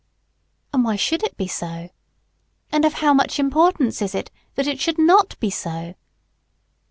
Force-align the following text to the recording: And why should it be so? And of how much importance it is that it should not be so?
And 0.73 0.83
why 0.83 0.95
should 0.95 1.21
it 1.21 1.37
be 1.37 1.45
so? 1.47 1.91
And 2.71 2.85
of 2.85 2.93
how 2.93 3.13
much 3.13 3.37
importance 3.37 4.01
it 4.01 4.05
is 4.17 4.31
that 4.55 4.65
it 4.65 4.79
should 4.81 4.97
not 4.97 5.39
be 5.39 5.51
so? 5.51 5.93